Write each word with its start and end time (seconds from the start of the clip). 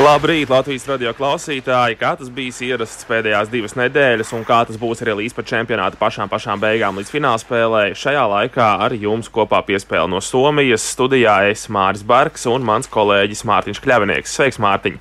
Labrīt, 0.00 0.48
Latvijas 0.48 0.86
radio 0.88 1.10
klausītāji! 1.12 1.98
Kā 2.00 2.14
tas 2.16 2.30
bijis 2.32 2.62
ierasts 2.64 3.04
pēdējās 3.04 3.50
divas 3.52 3.74
nedēļas, 3.76 4.30
un 4.32 4.46
kā 4.48 4.62
tas 4.64 4.78
būs 4.80 5.02
arī 5.04 5.18
līdz 5.18 5.34
pat 5.36 5.50
čempionāta 5.50 6.00
pašām, 6.00 6.30
pašām 6.32 6.62
beigām, 6.62 6.96
līdz 6.96 7.12
finālspēlē. 7.12 7.82
Šajā 8.00 8.22
laikā 8.32 8.68
ar 8.86 8.94
jums 8.96 9.28
kopā 9.28 9.60
piespēle 9.68 10.08
no 10.08 10.22
Somijas 10.24 10.86
studijā 10.94 11.36
es 11.50 11.66
Māris 11.68 12.06
Barks 12.06 12.48
un 12.48 12.64
mans 12.64 12.88
kolēģis 12.88 13.44
Mārtiņš 13.50 13.84
Kļavinieks. 13.84 14.38
Sveiks, 14.40 14.62
Mārtiņ! 14.64 14.96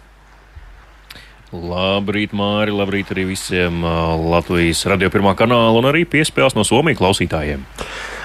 Labrīt, 1.55 2.35
Māri! 2.35 2.75
Labrīt 2.75 3.15
arī 3.15 3.29
visiem 3.31 3.79
Latvijas 4.27 4.83
radio 4.91 5.07
pirmā 5.15 5.31
kanāla 5.39 5.79
un 5.79 5.93
arī 5.93 6.03
piespēles 6.11 6.59
no 6.59 6.67
Somijas 6.67 6.99
klausītājiem! 6.99 7.63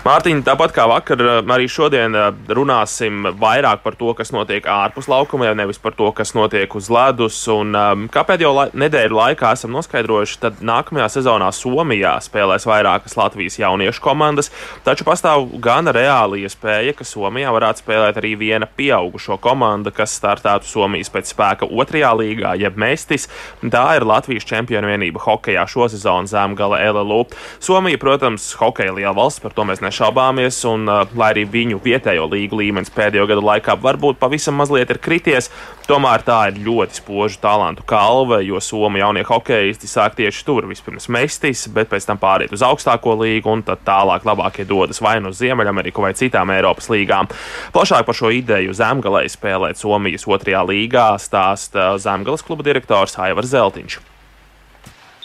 Mārtiņ, 0.04 0.42
tāpat 0.44 0.74
kā 0.76 0.84
vakar, 0.84 1.22
arī 1.48 1.64
šodien 1.64 2.12
runāsim 2.52 3.24
vairāk 3.40 3.80
par 3.80 3.94
to, 3.96 4.10
kas 4.12 4.34
notiek 4.36 4.66
ārpus 4.68 5.06
laukumiem, 5.08 5.54
nevis 5.56 5.78
par 5.80 5.94
to, 5.96 6.10
kas 6.12 6.34
notiek 6.36 6.74
uz 6.76 6.90
ledus. 6.92 7.38
Un, 7.48 7.72
kā 8.12 8.20
pēdējo 8.28 8.50
la 8.52 8.66
nedēļu 8.76 9.16
laikā 9.16 9.54
esam 9.56 9.72
noskaidrojuši, 9.72 10.36
tad 10.42 10.60
nākamajā 10.60 11.06
sezonā 11.14 11.48
Somijā 11.56 12.12
spēlēs 12.20 12.68
vairākas 12.68 13.16
Latvijas 13.16 13.56
jauniešu 13.62 14.04
komandas, 14.04 14.52
taču 14.84 15.06
pastāv 15.08 15.46
gan 15.64 15.88
reāli 15.88 16.42
iespēja, 16.44 16.92
ka 16.98 17.08
Somijā 17.08 17.56
varētu 17.56 17.86
spēlēt 17.86 18.20
arī 18.20 18.34
viena 18.42 18.68
pieaugušo 18.68 19.40
komanda, 19.40 19.88
kas 19.88 20.18
startētu 20.20 20.68
Somijas 20.68 21.08
pēc 21.16 21.32
spēka 21.32 21.70
otrajā 21.72 22.12
līgā, 22.20 22.52
jeb 22.60 22.76
Mestis. 22.76 23.24
Tā 23.64 23.86
ir 23.96 24.04
Latvijas 24.04 24.44
čempionu 24.52 24.92
vienība 24.92 25.24
hokejā 25.24 25.64
šosezon 25.64 26.28
Zemgala 26.28 26.84
LLU. 26.92 27.24
Somija, 27.56 28.04
protams, 28.04 28.52
hokeja 28.60 28.92
liela 29.00 29.16
valsts, 29.16 29.40
par 29.40 29.56
to 29.56 29.64
mēs 29.64 29.80
nesaprotam 29.80 29.93
nešaubāmies, 29.94 30.58
un 30.66 30.88
uh, 30.90 31.04
lai 31.14 31.30
arī 31.34 31.44
viņu 31.46 31.78
vietējo 31.82 32.26
līgu 32.26 32.58
līmenis 32.58 32.90
pēdējo 32.94 33.28
gadu 33.30 33.44
laikā 33.46 33.76
varbūt 33.78 34.18
pavisam 34.18 34.56
mazliet 34.58 34.90
ir 34.90 34.98
krities, 34.98 35.50
tomēr 35.86 36.24
tā 36.26 36.38
ir 36.50 36.58
ļoti 36.66 36.98
spoža 36.98 37.38
talantu 37.42 37.84
kalve, 37.86 38.40
jo 38.44 38.58
Somu 38.60 38.98
jaunie 38.98 39.22
hokeisti 39.24 39.86
sāk 39.86 40.16
tieši 40.18 40.42
tur 40.46 40.66
vispirms 40.66 41.06
mestis, 41.08 41.66
bet 41.68 41.92
pēc 41.92 42.08
tam 42.08 42.18
pāriet 42.18 42.52
uz 42.54 42.64
augstāko 42.66 43.14
līgu, 43.20 43.52
un 43.52 43.62
tad 43.62 43.84
tālāk 43.86 44.26
labākie 44.26 44.66
dodas 44.66 44.98
vai 45.04 45.20
nu 45.22 45.30
uz 45.30 45.38
Ziemeļameriku 45.42 46.02
vai 46.02 46.14
citām 46.18 46.50
Eiropas 46.50 46.90
līgām. 46.90 47.30
Plašāk 47.74 48.08
par 48.08 48.18
šo 48.18 48.32
ideju 48.34 48.74
Zemgalē 48.74 49.28
spēlēt 49.30 49.78
Somijas 49.78 50.26
otrajā 50.26 50.64
līgā 50.66 51.12
stāsta 51.22 51.94
Zemgales 52.02 52.42
kluba 52.42 52.66
direktors 52.66 53.18
Aivars 53.20 53.54
Zeltiņš 53.54 54.00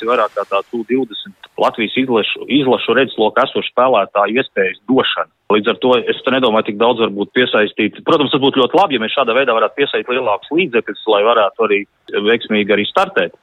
vairāk 0.08 0.32
kā 0.32 0.46
tādu 0.48 0.84
20 0.88 1.39
Latvijas 1.60 1.98
izlašu, 2.00 2.46
izlašu 2.60 2.96
redzeslokā 2.98 3.46
esošu 3.48 3.72
spēlētāju 3.74 4.40
iespējas 4.42 4.80
došana. 4.90 5.32
Līdz 5.54 5.72
ar 5.72 5.78
to 5.84 5.94
es 6.14 6.20
nedomāju, 6.30 6.68
tik 6.70 6.80
daudz 6.80 7.02
varbūt 7.04 7.32
piesaistīt. 7.36 8.02
Protams, 8.08 8.32
tas 8.34 8.42
būtu 8.44 8.62
ļoti 8.62 8.78
labi, 8.80 8.98
ja 8.98 9.04
mēs 9.04 9.16
šādā 9.18 9.36
veidā 9.38 9.56
varētu 9.58 9.80
piesaistīt 9.80 10.12
lielākus 10.14 10.52
līdzekļus, 10.54 11.06
lai 11.14 11.22
varētu 11.26 11.66
arī 11.68 11.80
veiksmīgi 12.30 12.76
arī 12.76 12.86
startēt. 12.90 13.36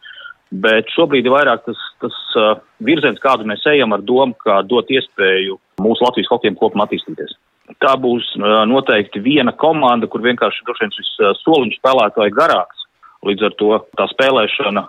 Bet 0.54 0.92
šobrīd 0.94 1.26
ir 1.26 1.34
vairāk 1.34 1.64
tas, 1.66 1.80
tas 2.04 2.16
uh, 2.38 2.52
virziens, 2.86 3.18
kādu 3.22 3.48
mēs 3.50 3.66
ejam 3.66 3.96
ar 3.96 4.04
domu, 4.06 4.36
kā 4.46 4.60
dot 4.62 4.90
iespēju 4.94 5.58
mūsu 5.82 6.06
Latvijas 6.06 6.30
hokejem 6.30 6.58
kopumā 6.60 6.86
attīstīties. 6.86 7.34
Tā 7.82 7.96
būs 7.98 8.28
uh, 8.38 8.62
noteikti 8.70 9.20
viena 9.24 9.50
komanda, 9.58 10.06
kur 10.06 10.22
vienkārši 10.22 10.62
droši 10.68 10.86
vien 10.86 10.94
šis 10.94 11.10
uh, 11.18 11.32
soliņš 11.42 11.80
spēlētāji 11.80 12.36
garāks. 12.38 12.86
Līdz 13.26 13.48
ar 13.48 13.56
to 13.58 13.72
tā 13.98 14.06
spēlēšana 14.12 14.86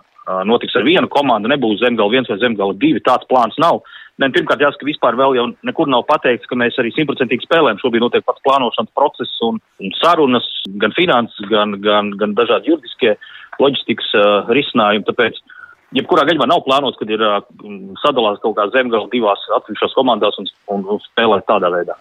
notiks 0.48 0.76
ar 0.76 0.86
vienu 0.88 1.08
komandu, 1.12 1.50
nebūs 1.52 1.80
zemgala 1.82 2.12
viens 2.12 2.30
vai 2.30 2.40
zemgala 2.42 2.76
divi. 2.76 3.04
Tāds 3.04 3.28
plāns 3.30 3.58
nav. 3.62 3.82
Ne, 4.18 4.32
pirmkārt, 4.34 4.64
jāsaka, 4.64 4.82
ka 4.82 4.90
vispār 4.90 5.18
vēl 5.20 5.36
jau 5.38 5.46
nekur 5.68 5.90
nav 5.94 6.08
pateikts, 6.10 6.50
ka 6.50 6.58
mēs 6.58 6.78
arī 6.82 6.90
simtprocentīgi 6.96 7.46
spēlējam. 7.46 7.78
Šobrīd 7.84 8.02
notiek 8.02 8.26
pats 8.26 8.42
plānošanas 8.48 8.96
process 8.98 9.44
un, 9.46 9.60
un 9.84 9.94
sarunas, 10.00 10.48
gan 10.82 10.96
finanses, 10.98 11.46
gan, 11.52 11.78
gan, 11.84 12.10
gan 12.18 12.34
dažādi 12.38 12.74
juridiskie 12.74 13.14
loģistikas 13.62 14.10
uh, 14.18 14.50
risinājumi. 14.58 15.06
Tāpēc, 15.06 15.38
jebkurā 16.02 16.26
gadījumā 16.26 16.50
nav 16.50 16.66
plānots, 16.66 16.98
kad 16.98 17.14
ir 17.14 17.22
uh, 17.22 17.40
sadalās 18.02 18.42
kaut 18.42 18.58
kā 18.58 18.68
zemgala 18.74 19.06
divās 19.14 19.46
atsevišķās 19.62 19.96
komandās 20.00 20.42
un, 20.42 20.50
un, 20.74 20.88
un 20.98 21.04
spēlēt 21.12 21.46
tādā 21.50 21.70
veidā. 21.78 22.00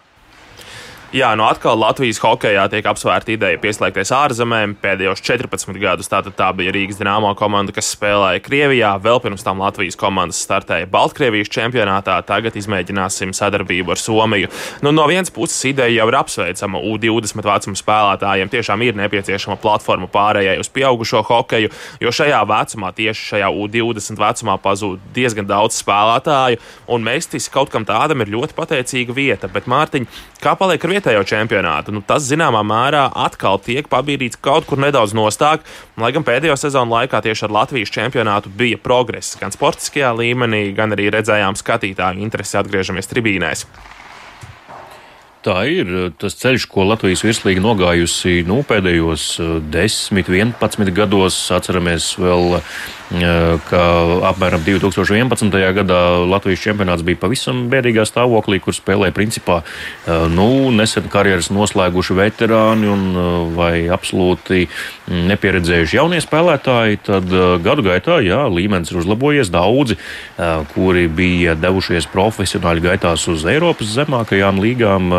Jā, 1.15 1.29
nu 1.39 1.45
atkal 1.47 1.77
Latvijas 1.79 2.17
hokeja 2.19 2.65
tiek 2.67 2.83
apsvērta 2.91 3.31
ideja 3.31 3.55
pieslēgties 3.63 4.09
ārzemēm. 4.11 4.73
Pēdējos 4.81 5.21
14 5.23 5.77
gadus 5.79 6.09
tātad 6.11 6.33
tā 6.35 6.49
bija 6.51 6.73
Rīgas 6.75 6.97
dīnāmo 6.99 7.29
komanda, 7.39 7.71
kas 7.71 7.93
spēlēja 7.93 8.41
Krievijā. 8.43 8.89
Vēl 8.99 9.21
pirms 9.23 9.45
tam 9.45 9.61
Latvijas 9.63 9.95
komandas 9.95 10.41
startēja 10.43 10.89
Baltkrievijas 10.91 11.47
čempionātā. 11.55 12.17
Tagad 12.27 12.57
izmēģināsim 12.59 13.31
sadarbību 13.31 13.93
ar 13.95 14.01
Somiju. 14.01 14.49
Nu, 14.83 14.91
no 14.91 15.05
vienas 15.07 15.31
puses 15.31 15.61
ideja 15.69 16.01
jau 16.01 16.09
ir 16.11 16.17
apsveicama. 16.19 16.83
U20 16.91 17.47
vecuma 17.53 17.79
spēlētājiem 17.79 18.51
tiešām 18.57 18.83
ir 18.83 18.99
nepieciešama 18.99 19.55
platforma 19.63 20.11
pārējai 20.11 20.57
uz 20.59 20.67
pieaugušo 20.75 21.23
hokeju, 21.31 21.71
jo 22.03 22.15
šajā 22.19 22.43
vecumā, 22.51 22.91
tieši 22.99 23.29
šajā 23.31 23.53
U20 23.55 24.19
vecumā, 24.25 24.57
pazūd 24.59 25.07
diezgan 25.15 25.47
daudz 25.47 25.79
spēlētāju, 25.79 26.59
un 26.91 27.07
Mestis 27.07 27.47
kaut 27.47 27.71
kam 27.71 27.87
tādam 27.87 28.27
ir 28.27 28.35
ļoti 28.35 28.59
pateicīga 28.59 29.15
vieta. 29.15 29.47
Bet, 29.47 29.71
Mārtiņ, 29.71 30.11
kā 30.43 30.57
paliek 30.59 30.83
ar 30.83 30.96
vietējo 30.97 31.23
čempionātu. 31.27 31.93
Nu, 31.95 32.03
tas 32.05 32.25
zināmā 32.27 32.63
mērā 32.65 33.07
atkal 33.25 33.61
tiek 33.63 33.87
pabīdīts 33.91 34.41
kaut 34.41 34.67
kur 34.69 34.81
nedaudz 34.81 35.15
nostāk. 35.17 35.65
Lai 35.97 36.11
gan 36.15 36.25
pēdējo 36.27 36.57
sezonu 36.59 36.97
laikā 36.97 37.21
tieši 37.25 37.47
ar 37.47 37.55
Latvijas 37.61 37.93
čempionātu 37.93 38.51
bija 38.53 38.79
progress 38.81 39.37
gan 39.39 39.53
sportiskajā 39.53 40.13
līmenī, 40.17 40.71
gan 40.77 40.95
arī 40.97 41.11
redzējām 41.13 41.57
skatītāju 41.59 42.25
interesi 42.25 42.57
atgriežamies 42.59 43.09
tribīnēs. 43.13 43.67
Tā 45.47 45.61
ir 45.69 45.91
tas 46.19 46.35
ceļš, 46.35 46.65
ko 46.67 46.83
Latvijas 46.89 47.21
virslīga 47.23 47.61
nogājusi 47.63 48.41
nu, 48.49 48.57
pēdējos 48.67 49.37
10, 49.71 50.31
11 50.33 50.91
gados. 50.97 51.37
Atceramies 51.55 52.09
vēl 52.19 52.57
ka 53.07 53.81
apmēram 54.27 54.63
2011. 54.65 55.53
gadā 55.77 55.99
Latvijas 56.27 56.59
čempionāts 56.59 57.05
bija 57.07 57.21
pavisam 57.21 57.67
bēdīgā 57.71 58.03
stāvoklī, 58.03 58.59
kur 58.59 58.75
spēlēja 58.75 59.15
principā 59.15 59.61
nu, 60.33 60.47
nesen 60.75 61.07
karjeras 61.11 61.47
noslēguši 61.55 62.17
veterāni 62.17 62.89
un 62.91 63.05
vai 63.55 63.87
absolūti 63.93 64.65
nepieredzējuši 65.07 65.99
jaunie 66.01 66.19
spēlētāji. 66.23 66.99
Tad 67.07 67.31
gadu 67.63 67.85
gaitā 67.87 68.19
jā, 68.25 68.41
līmenis 68.51 68.91
ir 68.91 68.99
uzlabojies. 68.99 69.53
Daudzi, 69.53 69.95
kuri 70.73 71.07
bija 71.07 71.55
devušies 71.55 72.09
profesionāļu 72.11 72.83
gaitās 72.89 73.23
uz 73.31 73.47
Eiropas 73.47 73.93
zemākajām 73.95 74.59
līgām 74.59 75.13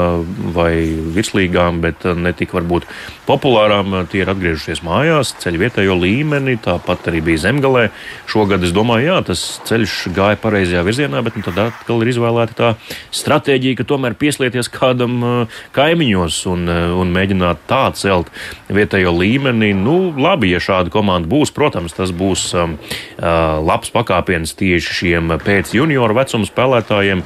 vai 0.53 0.75
virslīgām, 1.17 1.81
bet 1.85 2.05
ne 2.05 2.35
tik 2.37 2.53
varbūt 2.53 2.85
populārām, 3.29 3.97
tie 4.13 4.23
ir 4.27 4.33
atgriežušies 4.33 4.85
mājās, 4.85 5.35
ceļ 5.41 5.59
vietējo 5.65 5.97
līmeni, 6.01 6.59
tāpat 6.65 7.09
arī 7.09 7.25
bija 7.25 7.47
zemgalē 7.49 7.78
pasaulē. 7.79 7.91
Šogad 8.29 8.63
es 8.63 8.73
domāju, 8.77 9.09
jā, 9.09 9.19
tas 9.25 9.41
ceļš 9.65 10.13
gāja 10.13 10.37
pareizajā 10.37 10.83
virzienā, 10.85 11.23
bet 11.25 11.37
nu, 11.37 11.43
tad 11.43 11.59
atkal 11.73 12.03
ir 12.03 12.11
izvēlēta 12.13 12.55
tā 12.55 12.69
stratēģija, 13.15 13.79
ka 13.79 13.87
tomēr 13.89 14.15
pieslieties 14.19 14.69
kādam 14.69 15.23
uh, 15.23 15.61
kaimiņos 15.73 16.43
un, 16.51 16.69
uh, 16.69 16.93
un 16.99 17.13
mēģināt 17.15 17.65
tā 17.69 17.87
celt 17.97 18.29
vietējo 18.69 19.15
līmeni. 19.17 19.73
Nu, 19.73 20.13
labi, 20.13 20.53
ja 20.53 20.61
šāda 20.61 20.93
komanda 20.93 21.29
būs, 21.29 21.55
protams, 21.57 21.97
tas 21.97 22.13
būs 22.13 22.51
um, 22.55 22.77
uh, 22.77 23.59
labs 23.65 23.93
pakāpiens 23.95 24.53
tieši 24.59 24.99
šiem 25.01 25.33
pēc 25.41 25.73
junioru 25.73 26.19
vecuma 26.19 26.47
spēlētājiem, 26.49 27.23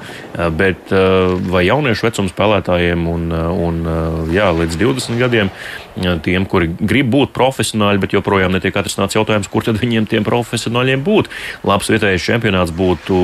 bet 0.57 0.91
vai 1.51 1.63
jauniešu 1.67 2.07
vecuma 2.07 2.31
spēlētājiem 2.31 3.05
un, 3.11 3.25
un 3.33 3.81
jā, 4.33 4.49
līdz 4.57 4.79
20 4.81 5.21
gadiem 5.21 5.51
tiem, 6.25 6.47
kuri 6.49 6.71
grib 6.81 7.11
būt 7.13 7.35
profesionāļi, 7.37 8.03
bet 8.03 8.17
joprojām 8.17 8.55
netiek 8.55 8.77
atrisināts 8.77 9.17
jautājums, 9.19 9.51
kur 9.53 9.67
tad 9.67 9.81
viņiem 9.83 10.09
tiem 10.11 10.27
profesionāļiem 10.27 11.05
būt. 11.05 11.31
Labs 11.69 11.91
vietējais 11.93 12.27
čempionāts 12.27 12.75
būtu 12.77 13.19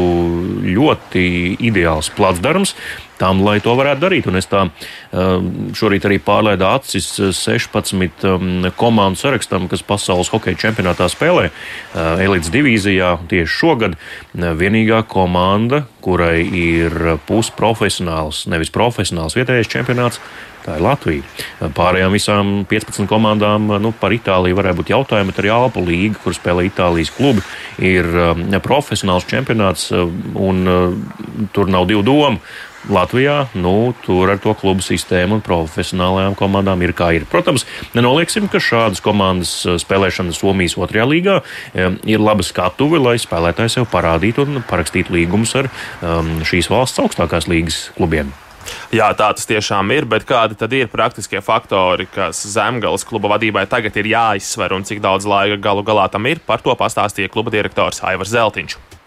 ļoti 0.68 1.28
ideāls 1.70 2.12
placdarms 2.16 2.74
tam, 3.18 3.42
lai 3.46 3.58
to 3.64 3.74
varētu 3.78 4.04
darīt. 4.04 4.28
Un 4.30 4.38
es 4.40 4.48
tā 4.50 4.66
šorīt 5.78 6.08
arī 6.08 6.18
pārlaidu 6.22 6.66
acis 6.68 7.10
16 7.38 8.72
komandu 8.78 9.20
sarakstam, 9.20 9.68
kas 9.70 9.84
pasaules 9.86 10.30
hokeja 10.32 10.58
čempionātā 10.66 11.08
spēlē 11.12 11.48
elites 12.24 12.52
divīzijā 12.54 13.14
tieši 13.30 13.54
šogad. 13.54 13.96
Vienīgā 14.34 15.02
komanda, 15.10 15.84
kurai 16.04 16.42
ir 16.44 17.18
pusprofesionāls, 17.28 18.46
nevis 18.52 18.72
profesionāls 18.74 19.36
vietējais 19.38 19.72
čempionāts, 19.72 20.22
Tā 20.68 20.74
ir 20.76 20.84
Latvija. 20.84 21.44
Pārējām 21.72 22.12
visām 22.12 22.48
15 22.68 23.08
komandām 23.08 23.70
nu, 23.80 23.92
par 23.96 24.12
Itāliju 24.12 24.58
varētu 24.58 24.80
būt 24.82 24.92
jautājumi, 24.92 25.32
arī 25.40 25.52
Alpu 25.54 25.84
līga, 25.86 26.18
kur 26.20 26.36
spēlē 26.36 26.66
Itālijas 26.68 27.12
klubi, 27.16 27.44
ir 27.80 28.08
um, 28.12 28.44
profesionāls 28.64 29.24
čempionāts, 29.30 29.88
um, 29.96 30.18
un 30.36 31.48
tur 31.56 31.72
nav 31.72 31.88
divu 31.88 32.04
domu. 32.04 32.42
Latvijā, 32.92 33.36
nu, 33.58 33.92
tur 34.04 34.32
ar 34.32 34.40
to 34.42 34.54
klubu 34.58 34.84
sistēmu 34.84 35.38
un 35.38 35.44
profesionālajām 35.44 36.36
komandām 36.38 36.82
ir 36.86 36.94
kā 36.96 37.10
ir. 37.16 37.26
Protams, 37.28 37.66
nenolieksim, 37.96 38.48
ka 38.48 38.62
šādas 38.62 39.02
komandas 39.04 39.52
spēlēšana 39.84 40.34
Somijas 40.36 40.78
otrajā 40.80 41.06
līgā 41.08 41.38
ir 42.08 42.24
laba 42.24 42.46
skatuve, 42.46 43.00
lai 43.02 43.16
spēlētāji 43.20 43.78
sev 43.78 43.88
parādītu 43.92 44.46
un 44.46 44.62
parakstītu 44.68 45.16
līgumus 45.16 45.54
ar 45.58 45.70
um, 46.00 46.38
šīs 46.48 46.70
valsts 46.72 47.04
augstākās 47.04 47.50
līgas 47.50 47.88
klubiem. 47.96 48.32
Jā, 48.92 49.08
tā 49.16 49.30
tas 49.36 49.48
tiešām 49.48 49.92
ir, 49.96 50.06
bet 50.08 50.26
kādi 50.28 50.56
tad 50.58 50.72
ir 50.76 50.90
praktiskie 50.92 51.40
faktori, 51.44 52.08
kas 52.12 52.40
Zemgales 52.52 53.04
kluba 53.08 53.34
vadībai 53.34 53.64
tagad 53.70 53.96
ir 54.00 54.10
jāizsver 54.12 54.76
un 54.76 54.84
cik 54.88 55.02
daudz 55.04 55.28
laika 55.28 55.60
galu 55.68 55.84
galā 55.86 56.08
tam 56.12 56.28
ir? 56.28 56.40
Par 56.44 56.64
to 56.64 56.76
pastāstīja 56.76 57.32
kluba 57.32 57.52
direktors 57.54 58.02
Aivars 58.04 58.32
Zeltiņš. 58.34 58.97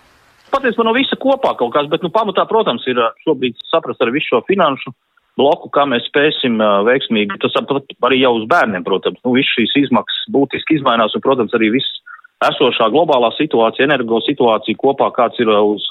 Patiesībā 0.52 0.84
no 0.84 0.96
visa 0.96 1.16
kopā 1.20 1.54
kaut 1.60 1.72
kas, 1.76 1.88
bet 1.92 2.04
nu, 2.04 2.12
pamatā, 2.14 2.44
protams, 2.50 2.84
ir 2.92 3.00
šobrīd 3.24 3.60
saprast 3.72 4.02
ar 4.04 4.12
visu 4.12 4.34
šo 4.34 4.42
finanšu 4.50 4.92
bloku, 5.40 5.70
kā 5.74 5.86
mēs 5.88 6.08
spēsim 6.10 6.60
uh, 6.60 6.82
veiksmīgi. 6.88 7.40
Tas 7.42 7.56
arī 7.56 8.22
jau 8.22 8.34
uz 8.40 8.48
bērniem, 8.52 8.84
protams, 8.88 9.22
nu, 9.24 9.36
viss 9.38 9.56
šīs 9.56 9.78
izmaksas 9.86 10.28
būtiski 10.34 10.80
izmainās 10.80 11.16
un, 11.16 11.24
protams, 11.24 11.56
arī 11.58 11.72
viss 11.78 12.02
esošā 12.42 12.90
globālā 12.92 13.32
situācija, 13.38 13.88
energo 13.88 14.20
situācija 14.26 14.80
kopā, 14.82 15.12
kāds 15.16 15.40
ir 15.42 15.52
uz 15.54 15.86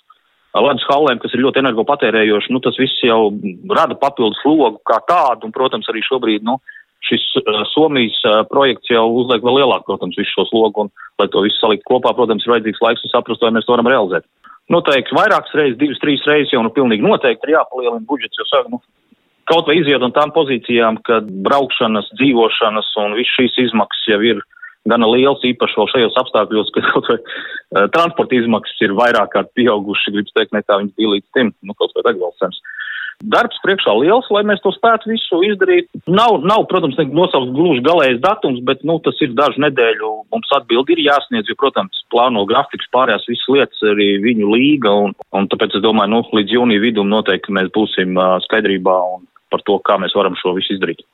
ledus 0.50 0.84
hallēm, 0.90 1.20
kas 1.22 1.34
ir 1.34 1.44
ļoti 1.44 1.62
energopatērējoši, 1.62 2.52
nu, 2.52 2.60
tas 2.64 2.76
viss 2.80 3.04
jau 3.06 3.30
rada 3.70 3.94
papildus 3.98 4.40
slogu 4.42 4.80
kā 4.88 4.98
tādu, 5.06 5.46
un, 5.46 5.54
protams, 5.54 5.88
arī 5.92 6.02
šobrīd, 6.04 6.44
nu, 6.46 6.58
šis 7.06 7.22
uh, 7.40 7.62
Somijas 7.70 8.18
uh, 8.26 8.42
projekts 8.50 8.90
jau 8.92 9.06
uzliek 9.22 9.44
vēl 9.46 9.62
lielāku, 9.62 9.86
protams, 9.92 10.18
visu 10.18 10.34
šo 10.34 10.48
slogu, 10.50 10.84
un, 10.84 10.92
lai 11.22 11.30
to 11.30 11.44
visu 11.46 11.56
salikt 11.62 11.86
kopā, 11.88 12.12
protams, 12.18 12.44
ir 12.44 12.56
vajadzīgs 12.56 12.82
laiks 12.82 13.06
un 13.06 13.14
saprast, 13.14 13.46
vai 13.46 13.54
mēs 13.54 13.68
to 13.68 13.76
varam 13.76 13.88
realizēt. 13.88 14.26
Noteikti 14.70 15.16
vairākas 15.16 15.54
reizes, 15.56 15.78
divas, 15.80 15.98
trīs 16.02 16.22
reizes 16.28 16.52
jau, 16.54 16.62
nu, 16.62 16.70
pilnīgi 16.74 17.02
noteikti 17.02 17.48
ir 17.48 17.56
jāpalielina 17.56 18.06
budžets, 18.06 18.38
jo, 18.38 18.46
saka, 18.46 18.70
nu, 18.70 18.82
kaut 19.50 19.66
vai 19.66 19.80
iziet 19.80 20.02
no 20.02 20.12
tām 20.14 20.30
pozīcijām, 20.36 21.00
kad 21.06 21.26
braukšanas, 21.46 22.12
dzīvošanas 22.20 22.90
un 23.02 23.16
viss 23.18 23.36
šīs 23.38 23.58
izmaksas 23.66 24.10
jau 24.12 24.20
ir 24.22 24.42
gana 24.88 25.08
liels, 25.10 25.42
īpaši 25.44 25.76
vēl 25.76 25.90
šajos 25.92 26.18
apstākļos, 26.22 26.70
kad 26.76 26.86
kaut 26.92 27.10
vai 27.10 27.18
uh, 27.18 27.88
transporta 27.96 28.38
izmaksas 28.38 28.86
ir 28.86 28.94
vairāk 28.98 29.32
kārt 29.34 29.50
pieauguši, 29.58 30.14
gribas 30.14 30.36
teikt, 30.36 30.54
nekā 30.56 30.78
viņas 30.82 30.96
bija 30.96 31.14
līdz 31.16 31.26
tim, 31.36 31.52
nu, 31.66 31.76
kaut 31.76 31.96
vai 31.96 32.06
degvielcenas. 32.10 32.62
Darbs 33.20 33.58
priekšā 33.60 33.92
liels, 34.00 34.28
lai 34.32 34.40
mēs 34.48 34.62
to 34.64 34.72
spētu 34.72 35.10
visu 35.12 35.42
izdarīt. 35.44 35.90
Nav, 36.08 36.38
nav 36.48 36.64
protams, 36.70 36.96
nosaukt 37.12 37.52
gluži 37.52 37.84
galējais 37.84 38.22
datums, 38.24 38.62
bet, 38.64 38.80
nu, 38.88 38.96
tas 39.04 39.18
ir 39.20 39.34
dažu 39.36 39.60
nedēļu. 39.60 40.12
Mums 40.32 40.54
atbildi 40.56 40.96
ir 40.96 41.04
jāsniedz, 41.04 41.50
jo, 41.52 41.58
protams, 41.60 42.00
plāno 42.12 42.46
grafiks 42.48 42.88
pārējās 42.94 43.28
visas 43.28 43.52
lietas, 43.52 43.82
arī 43.92 44.14
viņu 44.24 44.48
līga, 44.54 44.94
un, 45.04 45.12
un 45.36 45.48
tāpēc 45.52 45.76
es 45.76 45.84
domāju, 45.84 46.14
nu, 46.14 46.22
līdz 46.40 46.56
jūnija 46.56 46.84
vidum 46.86 47.12
noteikti 47.12 47.52
mēs 47.56 47.68
būsim 47.76 48.16
skaidrībā 48.48 48.96
un 49.16 49.28
par 49.52 49.64
to, 49.66 49.76
kā 49.84 49.98
mēs 50.00 50.16
varam 50.16 50.38
šo 50.40 50.54
visu 50.56 50.78
izdarīt. 50.78 51.04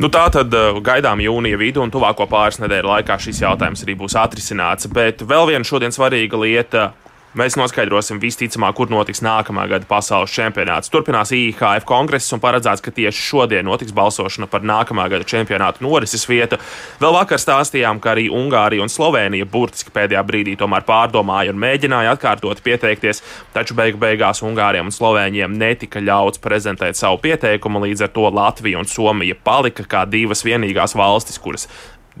Nu, 0.00 0.10
tā 0.12 0.26
tad 0.32 0.52
gaidām 0.84 1.22
jūnija 1.24 1.58
vidu, 1.60 1.82
un 1.82 1.92
tuvāko 1.92 2.26
pāris 2.30 2.60
nedēļu 2.60 2.90
laikā 2.90 3.16
šis 3.22 3.42
jautājums 3.42 3.82
arī 3.84 3.96
būs 3.98 4.16
atrisināts. 4.20 4.90
Bet 4.92 5.24
vēl 5.24 5.50
viena 5.50 5.66
šodien 5.66 5.94
svarīga 5.94 6.40
lieta 6.40 6.90
Mēs 7.36 7.52
noskaidrosim 7.60 8.16
visticamāk, 8.16 8.78
kur 8.78 8.88
notiks 8.88 9.20
nākamā 9.20 9.66
gada 9.68 9.84
pasaules 9.84 10.32
čempionāts. 10.32 10.88
Turpinās 10.88 11.34
IHF 11.36 11.84
kongress 11.84 12.32
un 12.32 12.40
paredzēts, 12.40 12.80
ka 12.80 12.92
tieši 12.96 13.24
šodien 13.26 13.66
notiks 13.68 13.92
balsošana 13.92 14.48
par 14.48 14.64
nākamā 14.64 15.04
gada 15.12 15.26
čempionātu 15.28 15.84
norises 15.84 16.24
vietu. 16.30 16.56
Vēl 17.02 17.12
vakar 17.12 17.36
stāstījām, 17.42 18.00
ka 18.00 18.14
arī 18.14 18.30
Ungārija 18.32 18.80
un 18.80 18.92
Slovenija 18.92 19.44
burtiski 19.52 19.92
pēdējā 19.92 20.22
brīdī 20.24 20.54
tomēr 20.56 20.86
pārdomāja 20.88 21.52
un 21.52 21.60
mēģināja 21.60 22.14
atkārtot 22.16 22.62
pieteikties, 22.64 23.20
taču 23.52 23.76
beigu 23.76 24.00
beigās 24.00 24.40
Ungāriem 24.40 24.88
un 24.88 24.96
Slovēņiem 24.96 25.58
netika 25.60 26.00
ļauts 26.00 26.40
prezentēt 26.40 26.96
savu 26.96 27.20
pieteikumu, 27.20 27.84
līdz 27.84 28.06
ar 28.08 28.14
to 28.16 28.30
Latvija 28.32 28.80
un 28.80 28.88
Somija 28.88 29.36
palika 29.36 29.84
kā 29.84 30.06
divas 30.08 30.40
vienīgās 30.46 30.96
valstis, 30.96 31.36
kuras 31.36 31.68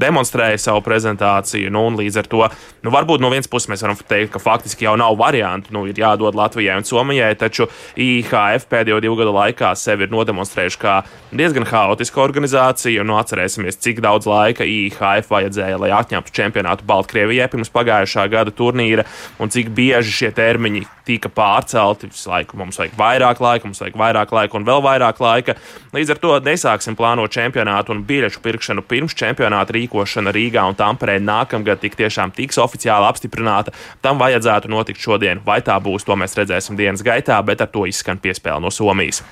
demonstrēja 0.00 0.58
savu 0.60 0.82
prezentāciju. 0.86 1.70
Nu, 1.72 1.86
līdz 1.96 2.20
ar 2.22 2.30
to, 2.30 2.42
nu, 2.84 2.92
varbūt 2.94 3.22
no 3.22 3.30
vienas 3.32 3.50
puses 3.50 3.70
mēs 3.72 3.84
varam 3.84 3.98
teikt, 3.98 4.32
ka 4.34 4.42
faktiski 4.42 4.86
jau 4.86 4.96
nav 5.00 5.16
variantu. 5.20 5.72
Nu, 5.74 5.86
ir 5.88 5.98
jādod 6.00 6.36
Latvijai 6.38 6.78
un 6.80 6.86
Somijai, 6.86 7.32
taču 7.38 7.68
IHF 8.00 8.68
pēdējo 8.70 9.00
divu 9.04 9.18
gadu 9.20 9.34
laikā 9.36 9.72
sevi 9.78 10.06
ir 10.06 10.14
nodemonstrējuši 10.14 10.82
kā 10.82 10.98
diezgan 11.36 11.68
haotiska 11.68 12.22
organizācija. 12.24 13.06
Nu, 13.06 13.18
atcerēsimies, 13.20 13.80
cik 13.82 14.02
daudz 14.04 14.28
laika 14.30 14.66
IHF 14.66 15.32
vajadzēja, 15.32 15.80
lai 15.82 15.94
atņemtu 15.96 16.34
čempionātu 16.36 16.86
Baltkrievijai 16.88 17.50
pirms 17.52 17.72
pagājušā 17.74 18.28
gada 18.32 18.54
turnīra, 18.54 19.06
un 19.40 19.52
cik 19.52 19.72
bieži 19.76 20.14
šie 20.20 20.34
termiņi 20.36 20.86
tika 21.06 21.30
pārcelti. 21.32 22.10
Visu 22.12 22.30
laiku 22.30 22.58
mums 22.60 22.78
vajag 22.80 22.96
vairāk 22.98 23.40
laika, 23.42 23.68
mums 23.68 23.80
vajag 23.82 23.98
vairāk 24.00 24.34
laika 24.34 24.58
un 24.58 24.66
vēl 24.66 24.82
vairāk 24.84 25.22
laika. 25.22 25.56
Līdz 25.94 26.14
ar 26.14 26.20
to 26.22 26.34
nesāksim 26.46 26.98
plānot 26.98 27.32
čempionātu 27.34 27.94
un 27.94 28.02
biļešu 28.08 28.42
pirkšanu 28.44 28.84
pirms 28.90 29.16
čempionāta 29.18 29.76
rīkošana 29.76 30.34
Rīgā 30.36 30.66
un 30.68 30.78
Tamperē 30.78 31.18
nākamgad 31.22 31.82
tik 31.82 31.98
tiešām 31.98 32.34
tiks 32.36 32.60
oficiāli 32.62 33.08
apstiprināta. 33.08 33.74
Tam 34.04 34.20
vajadzētu 34.22 34.72
notikt 34.72 35.02
šodien. 35.02 35.42
Vai 35.46 35.60
tā 35.64 35.78
būs, 35.82 36.06
to 36.06 36.18
mēs 36.18 36.36
redzēsim 36.38 36.78
dienas 36.78 37.04
gaitā, 37.06 37.38
bet 37.46 37.62
ar 37.62 37.70
to 37.72 37.86
izskan 37.86 38.20
piespēle 38.22 38.62
no 38.62 38.74
Somijas. 38.74 39.22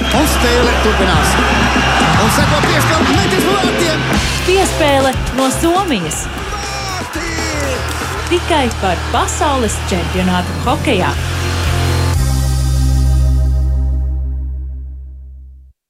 Un 0.00 0.24
spēle 0.30 0.72
turpinās. 0.84 1.36
Un 2.24 2.32
seko 2.38 2.62
piespēle 2.64 3.18
metis 3.18 3.46
vārtiem. 3.50 4.08
Piespēle 4.48 5.14
no 5.38 5.52
Somijas. 5.60 6.24
Tikai 8.30 8.70
par 8.80 8.96
pasaules 9.12 9.76
čempionātu 9.90 10.56
hokejā. 10.64 11.33